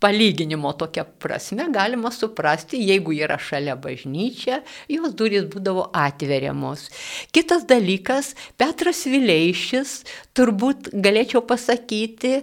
[0.00, 6.88] palyginimo tokia prasme galima suprasti, jeigu yra šalia bažnyčia, jos durys būdavo atveriamos.
[7.34, 10.02] Kitas dalykas, Petras Vileišis,
[10.38, 12.42] turbūt galėčiau pasakyti,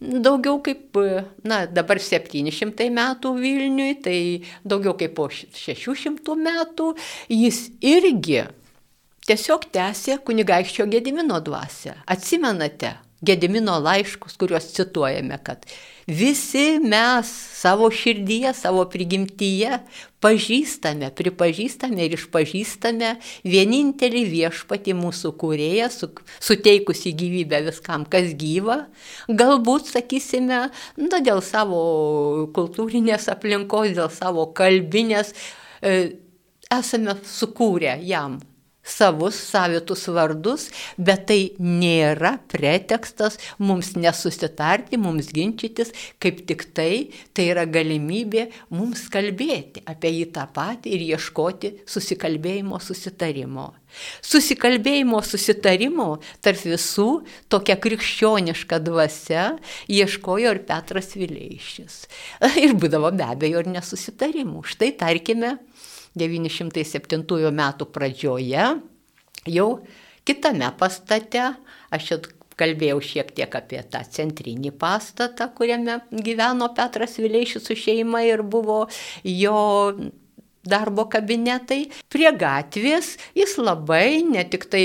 [0.00, 0.98] daugiau kaip,
[1.46, 4.18] na, dabar 700 metų Vilniui, tai
[4.66, 6.92] daugiau kaip po 600 metų,
[7.32, 8.44] jis irgi
[9.24, 11.96] tiesiog tęsė kunigaikščio Gedimino dvasę.
[12.10, 15.66] Atsimenate Gedimino laiškus, kuriuos cituojame, kad
[16.06, 19.78] Visi mes savo širdyje, savo prigimtyje
[20.20, 23.14] pažįstame, pripažįstame ir išpažįstame
[23.48, 26.10] vienintelį viešpatį mūsų kūrėją, su,
[26.44, 28.82] suteikusi gyvybę viskam, kas gyva.
[29.32, 30.66] Galbūt, sakysime,
[31.00, 31.80] na, dėl savo
[32.52, 35.32] kultūrinės aplinkos, dėl savo kalbinės,
[35.80, 36.18] e,
[36.68, 38.42] esame sukūrę jam
[38.84, 45.92] savus, savitus vardus, bet tai nėra pretekstas mums nesusitarti, mums ginčytis,
[46.22, 52.80] kaip tik tai, tai yra galimybė mums kalbėti apie jį tą patį ir ieškoti susikalbėjimo
[52.82, 53.72] susitarimo.
[54.24, 56.08] Susikalbėjimo susitarimo
[56.42, 57.08] tarp visų
[57.52, 59.44] tokia krikščioniška dvasia
[59.86, 62.00] ieškojo ir Petras Vileišis.
[62.64, 64.64] Ir būdavo be abejo ir nesusitarimų.
[64.66, 65.56] Štai tarkime,
[66.18, 68.66] 907 metų pradžioje,
[69.50, 69.68] jau
[70.24, 71.52] kitame pastate,
[71.94, 72.20] aš čia
[72.58, 78.84] kalbėjau šiek tiek apie tą centrinį pastatą, kuriame gyveno Petras Vileišis su šeima ir buvo
[79.26, 79.58] jo
[80.68, 81.84] darbo kabinetai.
[82.12, 84.84] Prie gatvės jis labai, ne tik tai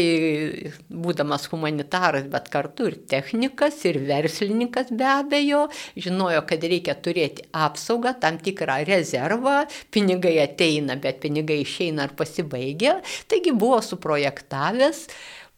[0.90, 5.66] būdamas humanitaras, bet kartu ir technikas, ir verslininkas be abejo,
[6.00, 9.64] žinojo, kad reikia turėti apsaugą, tam tikrą rezervą,
[9.94, 13.00] pinigai ateina, bet pinigai išeina ar pasibaigia.
[13.32, 15.08] Taigi buvo suprojektavęs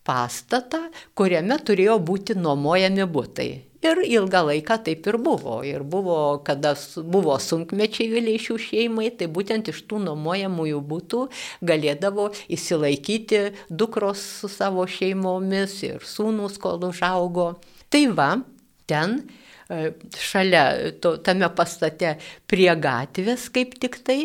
[0.07, 3.51] pastatą, kuriame turėjo būti nuomojami būtai.
[3.81, 5.61] Ir ilgą laiką taip ir buvo.
[5.65, 11.21] Ir buvo, kada buvo sunkmečiai Vileišių šeimai, tai būtent iš tų nuomojamųjų būtų
[11.65, 17.55] galėdavo įsilaikyti dukros su savo šeimomis ir sūnus, kol užaugo.
[17.91, 18.31] Tai va,
[18.85, 19.23] ten
[20.19, 22.17] šalia to, tame pastate
[22.49, 24.19] prie gatvės kaip tik tai,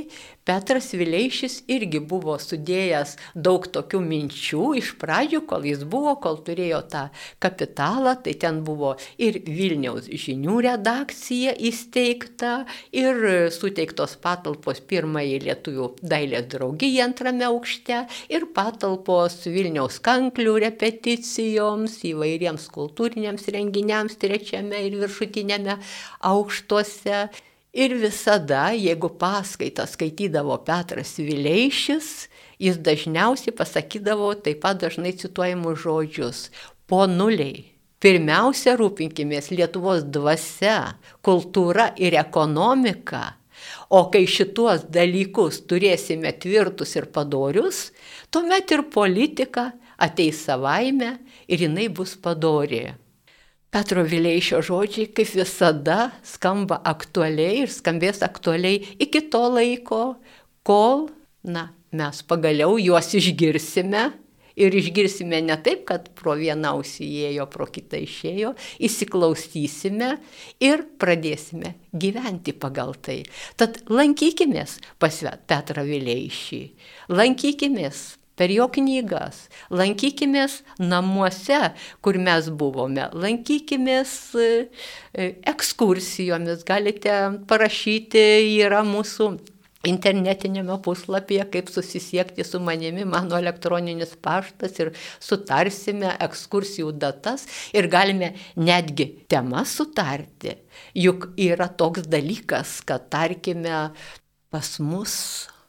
[0.47, 6.85] Petras Vileišis irgi buvo sudėjęs daug tokių minčių iš pradžių, kol jis buvo, kol turėjo
[6.93, 7.01] tą
[7.43, 12.53] kapitalą, tai ten buvo ir Vilniaus žinių redakcija įsteigta,
[12.95, 22.71] ir suteiktos patalpos pirmąjį lietuvių dailės draugiją antrame aukšte, ir patalpos Vilniaus kanklių repeticijoms, įvairiems
[22.77, 25.81] kultūriniams renginiams trečiame ir viršutinėme
[26.31, 27.27] aukštuose.
[27.77, 32.07] Ir visada, jeigu paskaitą skaitydavo Petras Vileišis,
[32.57, 36.41] jis dažniausiai pasakydavo taip pat dažnai cituojamus žodžius-
[36.89, 37.67] po nuliai.
[38.01, 43.37] Pirmiausia, rūpinkimės Lietuvos dvasia, kultūra ir ekonomika.
[43.91, 47.91] O kai šituos dalykus turėsime tvirtus ir padorius,
[48.31, 52.87] tuomet ir politika ateis savaime ir jinai bus padori.
[53.75, 60.03] Petro Vileišio žodžiai, kaip visada, skamba aktualiai ir skambės aktualiai iki to laiko,
[60.67, 61.09] kol,
[61.45, 64.13] na, mes pagaliau juos išgirsime.
[64.57, 68.55] Ir išgirsime ne taip, kad pro vieną ausį įėjo, pro kitą išėjo,
[68.89, 70.15] įsiklausysime
[70.65, 73.19] ir pradėsime gyventi pagal tai.
[73.61, 76.63] Tad lankykimės pas Petrą Vileišį,
[77.13, 81.73] lankykimės per jo knygas, lankykimės namuose,
[82.05, 84.49] kur mes buvome, lankykimės e,
[85.53, 87.19] ekskursijomis, galite
[87.49, 88.27] parašyti,
[88.61, 89.31] yra mūsų
[89.87, 97.47] internetinėme puslapyje, kaip susisiekti su manimi, mano elektroninis paštas ir sutarsime ekskursijų datas.
[97.77, 100.57] Ir galime netgi temas sutarti.
[100.97, 103.91] Juk yra toks dalykas, kad tarkime
[104.51, 105.15] pas mus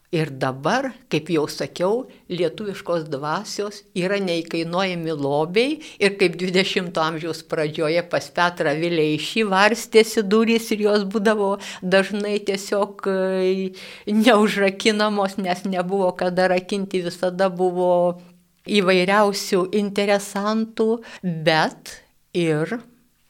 [0.08, 8.06] Ir dabar, kaip jau sakiau, lietuviškos dvasios yra neįkainuojami lobiai ir kaip 20-ojo amžiaus pradžioje
[8.08, 11.50] pas Petrą Vileišį varstėsi durys ir jos būdavo
[11.84, 13.68] dažnai tiesiog e,
[14.08, 17.92] neužrakinamos, nes nebuvo kada rakinti, visada buvo
[18.64, 20.90] įvairiausių interesantų,
[21.20, 21.98] bet
[22.32, 22.78] ir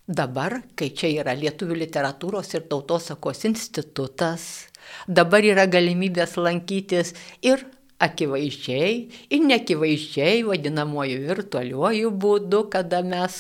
[0.06, 4.68] dabar, kai čia yra Lietuvių literatūros ir tautosakos institutas,
[5.08, 7.66] Dabar yra galimybės lankytis ir
[7.98, 8.90] akivaizdžiai
[9.34, 13.38] ir nekivaizdžiai vadinamoju virtualiuoju būdu, kada mes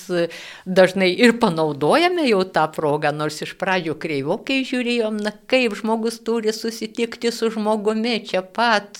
[0.66, 6.54] dažnai ir panaudojame jau tą progą, nors iš pradžių kreivokai žiūrėjom, na kaip žmogus turi
[6.54, 8.98] susitikti su žmogumi čia pat,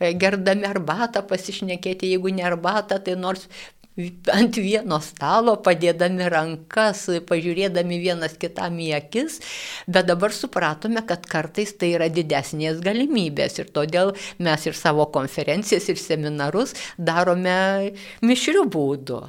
[0.00, 3.48] gerdami arbatą pasišnekėti, jeigu ne arbatą, tai nors
[3.94, 9.38] ant vieno stalo, padėdami rankas, pažiūrėdami vienas kitam į akis,
[9.86, 13.60] bet dabar supratome, kad kartais tai yra didesnės galimybės.
[13.62, 17.94] Ir todėl mes ir savo konferencijas ir seminarus darome
[18.26, 19.22] mišrių būdų.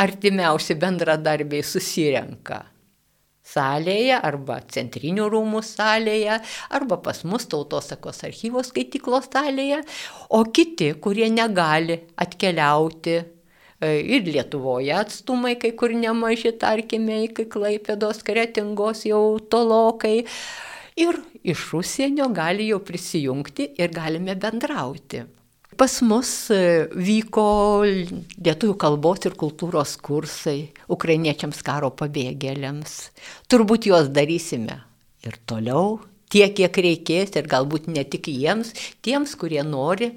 [0.00, 2.64] Artimiausi bendradarbiai susirenka
[3.50, 6.36] salėje arba centrinių rūmų salėje
[6.70, 9.80] arba pas mus tautosakos archyvos skaityklos salėje,
[10.30, 13.18] o kiti, kurie negali atkeliauti
[13.80, 20.24] ir Lietuvoje atstumai kai kur nemaži, tarkime, iki Klaipėdos kretingos jau tolokai.
[21.00, 25.24] Ir iš užsienio gali jau prisijungti ir galime bendrauti.
[25.80, 27.44] Pas mus e, vyko
[27.88, 30.58] lietuvių kalbos ir kultūros kursai
[30.92, 32.96] ukrainiečiams karo pabėgėliams.
[33.48, 34.82] Turbūt juos darysime
[35.24, 40.10] ir toliau, tiek, kiek reikės ir galbūt ne tik jiems, tiems, kurie nori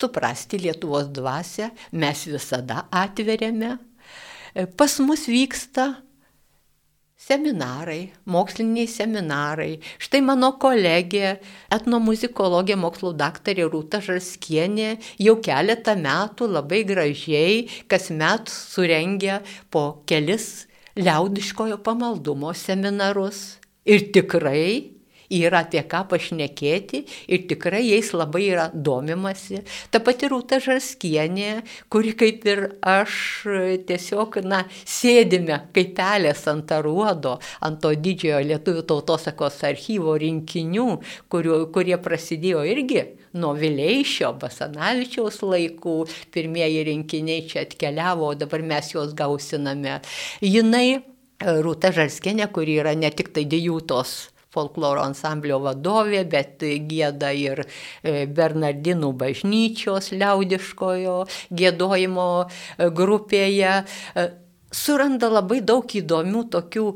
[0.00, 3.78] suprasti Lietuvos dvasę, mes visada atveriame.
[4.54, 5.96] E, pas mus vyksta
[7.18, 9.80] seminarai, moksliniai seminarai.
[9.98, 11.38] Štai mano kolegė,
[11.74, 21.82] etnomuzikologė, mokslo daktarė Rūta Žarskienė jau keletą metų labai gražiai kasmet surengia po kelis liaudiškojo
[21.82, 23.58] pamaldumo seminarus.
[23.88, 24.97] Ir tikrai
[25.34, 29.62] yra apie ką pašnekėti ir tikrai jais labai yra domimasi.
[29.92, 31.50] Ta pati Rūta Žarskienė,
[31.92, 33.18] kuri kaip ir aš
[33.88, 40.88] tiesiog, na, sėdime kaip pelės ant aruodo, ant to didžiojo lietuvių tautosakos archyvo rinkinių,
[41.32, 43.04] kurių, kurie prasidėjo irgi
[43.38, 45.98] nuo Vileišio, Basanavičiaus laikų,
[46.34, 50.00] pirmieji rinkiniai čia atkeliavo, o dabar mes juos gausiname.
[50.44, 51.02] Jinai
[51.38, 54.16] Rūta Žarskienė, kuri yra ne tik tai dėjūtos
[54.58, 61.16] folkloro ansamblio vadovė, bet gėda ir e, Bernardinų bažnyčios liaudiškojo
[61.62, 63.78] gėdojimo e, grupėje.
[64.14, 64.28] E,
[64.74, 66.88] suranda labai daug įdomių tokių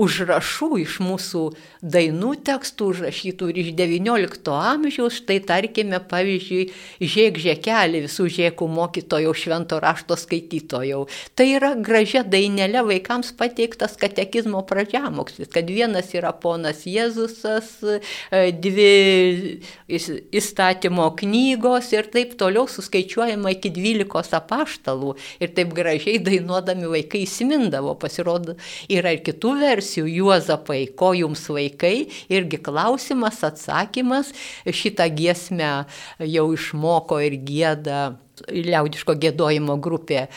[0.00, 1.42] užrašų iš mūsų
[1.82, 6.64] dainų tekstų užrašytų ir iš XIX amžiaus, štai tarkime, pavyzdžiui,
[7.04, 11.04] Žėk žėkelį visų žėkų mokytojų švento rašto skaitytojų.
[11.36, 19.60] Tai yra gražia dainelė vaikams pateiktas katekizmo pradžiamokslis, kad vienas yra ponas Jėzusas, e, dvi
[19.90, 27.94] įstatymo knygos ir taip toliau suskaičiuojama iki 12 apaštalų ir taip gražiai dainuodami vaikai įsimindavo,
[28.00, 28.56] pasirodo,
[28.88, 34.32] yra ir kitų versijų versijų Juozapai, ko jums vaikai, irgi klausimas, atsakymas,
[34.64, 35.84] šitą giesmę
[36.24, 38.16] jau išmoko ir gėda
[38.48, 40.28] liaudiško gėdojimo grupė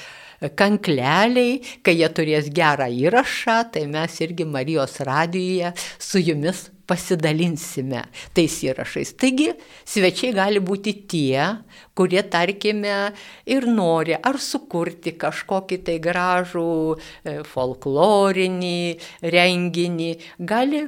[0.55, 8.55] kankleliai, kai jie turės gerą įrašą, tai mes irgi Marijos radijoje su jumis pasidalinsime tais
[8.65, 9.13] įrašais.
[9.19, 9.51] Taigi
[9.87, 11.43] svečiai gali būti tie,
[11.97, 13.11] kurie, tarkime,
[13.45, 18.79] ir nori ar sukurti kažkokį tai gražų e, folklorinį
[19.35, 20.85] renginį, gali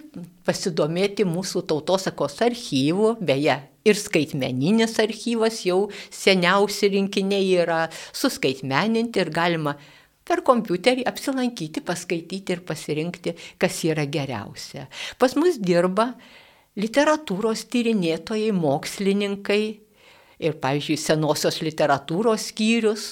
[0.48, 7.86] pasidomėti mūsų tautosakos archyvų, beje, ir skaitmeninis archyvas jau seniausi rinkiniai yra
[8.16, 9.76] suskaitmeninti ir galima
[10.30, 14.86] per kompiuterį apsilankyti, paskaityti ir pasirinkti, kas yra geriausia.
[15.18, 16.14] Pas mus dirba
[16.80, 19.62] literatūros tyrinėtojai, mokslininkai
[20.40, 23.06] ir, pavyzdžiui, senosios literatūros skyrius,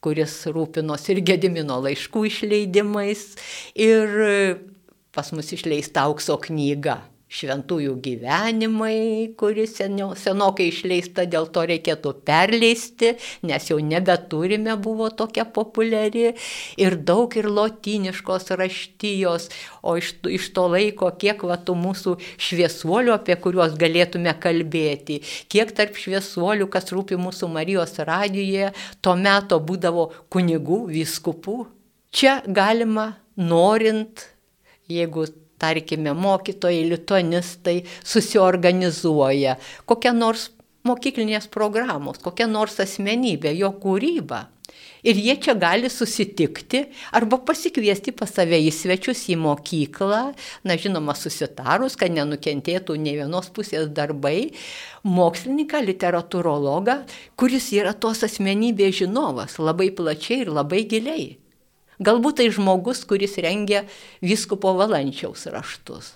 [0.00, 3.26] kuris rūpinos ir Gedimino laiškų išleidimais,
[3.76, 4.14] ir
[5.12, 7.00] pas mus išleista aukso knyga
[7.30, 13.12] šventųjų gyvenimai, kuris senio, senokai išleista, dėl to reikėtų perleisti,
[13.46, 16.32] nes jau nebeturime, buvo tokia populiari
[16.80, 19.48] ir daug ir lotiniškos raštijos,
[19.86, 22.16] o iš, iš to laiko, kiek va tų mūsų
[22.48, 25.20] šviesuolių, apie kuriuos galėtume kalbėti,
[25.52, 31.60] kiek tarp šviesuolių, kas rūpi mūsų Marijos radijoje, tuo metu būdavo kunigų, viskupų.
[32.10, 34.26] Čia galima, norint,
[34.90, 35.28] jeigu
[35.60, 39.58] tarkime, mokytojai, lituanistai susiorganizuoja,
[39.88, 40.48] kokia nors
[40.88, 44.46] mokyklinės programos, kokia nors asmenybė, jo kūryba.
[45.02, 46.82] Ir jie čia gali susitikti
[47.16, 50.20] arba pasikviesti pas save į svečius į mokyklą,
[50.68, 54.52] na žinoma, susitarus, kad nenukentėtų ne vienos pusės darbai,
[55.02, 57.00] mokslininką, literatūrologą,
[57.40, 61.30] kuris yra tos asmenybės žinovas labai plačiai ir labai giliai.
[62.00, 63.84] Galbūt tai žmogus, kuris rengia
[64.24, 66.14] viskupo valančiaus raštus.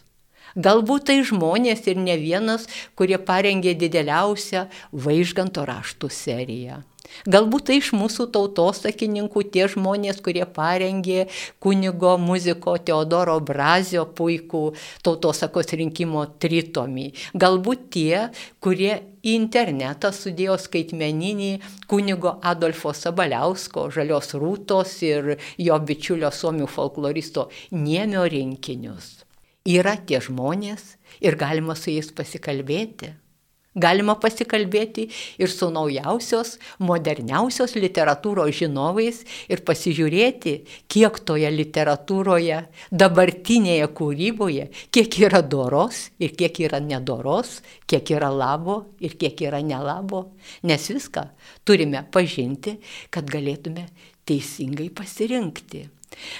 [0.55, 6.83] Galbūt tai žmonės ir ne vienas, kurie parengė dideliausią vaižganto raštų seriją.
[7.29, 11.27] Galbūt tai iš mūsų tautosakininkų tie žmonės, kurie parengė
[11.63, 14.63] kunigo muziko Teodoro Brazio puikų
[15.05, 17.11] tautosakos rinkimo tritomį.
[17.37, 18.29] Galbūt tie,
[18.65, 21.51] kurie į internetą sudėjo skaitmeninį
[21.89, 29.25] kunigo Adolfo Sabaliausko, Žalios Rūtos ir jo bičiulio suomių folkloristo Niemio rinkinius.
[29.65, 33.15] Yra tie žmonės ir galima su jais pasikalbėti.
[33.75, 35.09] Galima pasikalbėti
[35.43, 40.53] ir su naujausios, moderniausios literatūros žinovais ir pasižiūrėti,
[40.87, 42.61] kiek toje literatūroje,
[42.95, 47.57] dabartinėje kūryboje, kiek yra doros ir kiek yra nedoros,
[47.91, 50.29] kiek yra labo ir kiek yra nelabo.
[50.63, 51.27] Nes viską
[51.67, 52.77] turime pažinti,
[53.11, 53.89] kad galėtume
[54.25, 55.89] teisingai pasirinkti.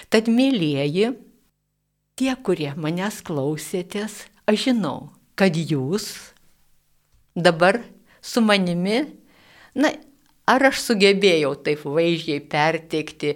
[0.07, 1.11] Tad, mėlyjeji,
[2.15, 6.34] tie, kurie manęs klausėtės, aš žinau, kad jūs
[7.35, 7.81] dabar
[8.23, 9.03] su manimi,
[9.75, 9.91] na,
[10.47, 13.35] ar aš sugebėjau taip vaizdžiai perteikti,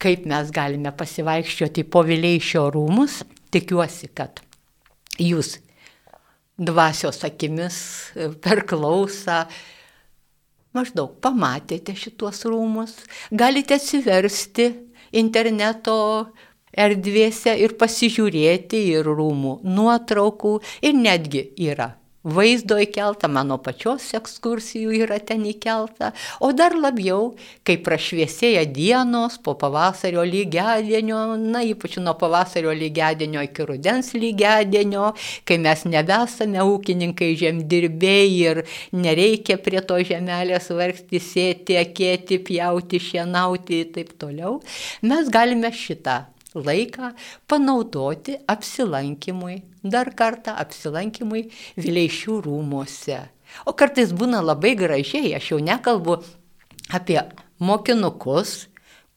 [0.00, 3.20] kaip mes galime pasivaikščioti po Vileišio rūmus,
[3.52, 4.40] tikiuosi, kad
[5.20, 5.58] jūs
[6.60, 7.76] dvasios akimis
[8.44, 9.44] per klausą
[10.76, 12.94] maždaug pamatėte šituos rūmus,
[13.32, 14.70] galite atsiversti
[15.18, 15.96] interneto
[16.70, 20.52] erdvėse ir pasižiūrėti ir rūmų nuotraukų.
[20.86, 21.90] Ir netgi yra
[22.24, 26.12] vaizdo įkelta, mano pačios ekskursijų yra ten įkelta,
[26.44, 33.66] o dar labiau, kai prašviesėja dienos po pavasario lygiadienio, na ypač nuo pavasario lygiadienio iki
[33.68, 35.12] rudens lygiadienio,
[35.48, 38.62] kai mes nebesame ūkininkai žemdirbėjai ir
[38.92, 44.58] nereikia prie to žemelės vargti, sėti, akėti, pjauti, šienauti ir taip toliau,
[45.06, 46.20] mes galime šitą
[46.54, 47.12] laiką
[47.50, 51.48] panaudoti apsilankimui, dar kartą apsilankimui
[51.78, 53.20] Vileišių rūmose.
[53.66, 56.20] O kartais būna labai gražiai, aš jau nekalbu
[56.94, 57.20] apie
[57.58, 58.70] mokinukus,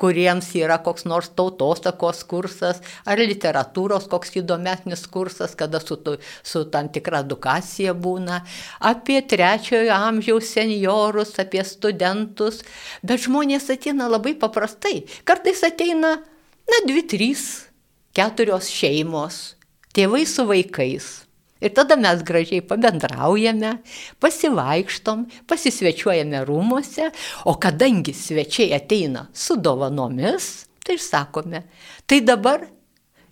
[0.04, 5.98] kuriems yra koks nors tautosakos kursas ar literatūros koks įdomesnis kursas, kada su,
[6.44, 8.42] su tam tikra edukacija būna,
[8.82, 12.64] apie trečiojo amžiaus seniorus, apie studentus,
[13.06, 15.04] bet žmonės ateina labai paprastai.
[15.30, 16.18] Kartais ateina
[16.70, 17.44] na, dvi, trys
[18.14, 19.56] keturios šeimos,
[19.94, 21.10] tėvai su vaikais.
[21.64, 23.78] Ir tada mes gražiai pabendraujame,
[24.20, 27.08] pasivaikštom, pasisvečiuojame rūmose,
[27.48, 30.50] o kadangi svečiai ateina su dovanomis,
[30.84, 31.64] tai ir sakome,
[32.06, 32.66] tai dabar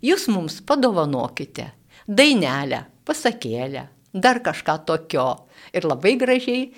[0.01, 1.67] jūs mums padovanokite
[2.07, 3.83] dainelę, pasakėlę,
[4.15, 5.27] dar kažką tokio.
[5.75, 6.69] Ir labai gražiai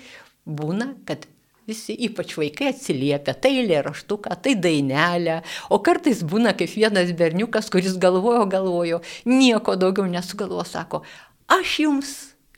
[0.44, 1.24] būna, kad
[1.68, 5.40] visi, ypač vaikai, atsiliepia, tai eilėraštuką, tai dainelę,
[5.72, 9.00] o kartais būna kaip vienas berniukas, kuris galvojo, galvojo,
[9.30, 11.04] nieko daugiau nesugalvo, sako,
[11.48, 12.14] aš jums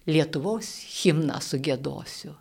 [0.06, 0.68] Lietuvos
[1.00, 2.36] himną sugėdosiu.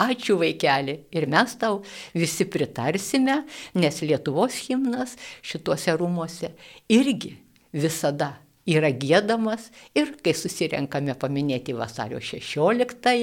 [0.00, 1.80] Ačiū vaikeli ir mes tau
[2.14, 3.40] visi pritarsime,
[3.74, 6.52] nes Lietuvos himnas šituose rūmose
[6.86, 7.34] irgi
[7.74, 8.36] visada
[8.70, 13.18] yra gėdamas ir kai susirenkame paminėti vasario 16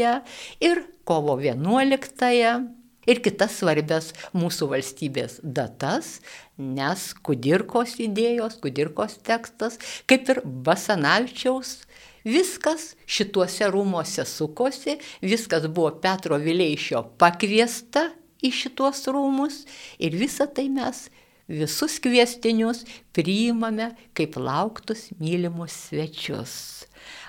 [0.67, 2.76] ir kovo 11
[3.07, 6.17] ir kitas svarbias mūsų valstybės datas,
[6.57, 9.79] nes Kudirkos idėjos, Kudirkos tekstas,
[10.09, 11.79] kaip ir Basanavičiaus,
[12.27, 18.09] viskas šituose rūmose sukosi, viskas buvo Petro Vileišio pakviesta
[18.43, 19.63] į šituos rūmus
[20.03, 21.07] ir visą tai mes
[21.47, 22.83] visus kviestinius
[23.15, 26.53] priimame kaip lauktus mylimus svečius.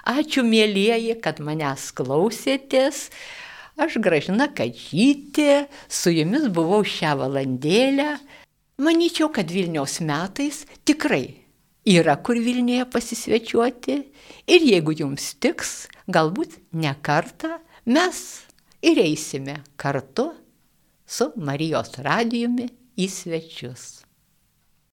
[0.09, 3.09] Ačiū mėlyjeji, kad manęs klausėtės.
[3.79, 8.17] Aš gražina Kadžytė, su jumis buvau šią valandėlę.
[8.83, 11.39] Manyčiau, kad Vilniaus metais tikrai
[11.87, 13.97] yra kur Vilniuje pasisvečiuoti
[14.51, 17.55] ir jeigu jums tiks, galbūt ne kartą
[17.87, 18.21] mes
[18.83, 20.33] ir eisime kartu
[21.07, 22.69] su Marijos radijumi
[22.99, 23.98] į svečius.